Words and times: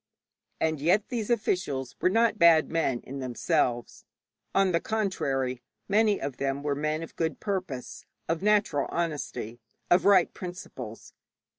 And 0.59 0.81
yet 0.81 1.09
these 1.09 1.29
officials 1.29 1.95
were 2.01 2.09
not 2.09 2.39
bad 2.39 2.71
men 2.71 3.01
in 3.01 3.19
themselves; 3.19 4.03
on 4.55 4.71
the 4.71 4.79
contrary, 4.79 5.61
many 5.87 6.19
of 6.19 6.37
them 6.37 6.63
were 6.63 6.73
men 6.73 7.03
of 7.03 7.15
good 7.15 7.39
purpose, 7.39 8.07
of 8.27 8.41
natural 8.41 8.87
honesty, 8.89 9.59
of 9.91 10.05
right 10.05 10.33
principles. 10.33 11.13